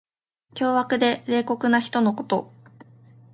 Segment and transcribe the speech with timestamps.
[0.55, 2.51] 凶悪で冷酷な人のこと。